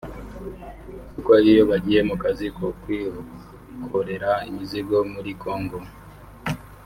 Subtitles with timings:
[1.13, 5.77] kuko iyo bagiye mu kazi ko kwikorera imizigo muri Kongo